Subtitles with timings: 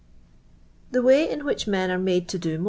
[0.91, 2.59] Th way in which ir>n ar mad to do nmr.'.